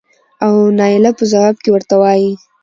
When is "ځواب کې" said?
1.31-1.69